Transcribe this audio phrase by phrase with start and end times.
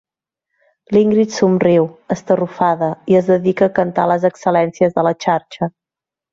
[0.95, 1.85] L'Ingrid somriu,
[2.17, 5.75] estarrufada, i es dedica a cantar les excel·lències de la xarxa.